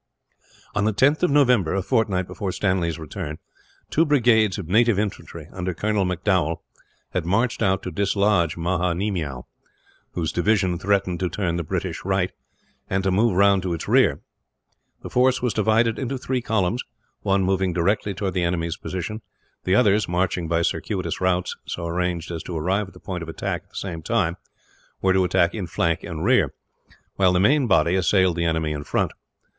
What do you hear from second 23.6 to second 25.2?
at the same time were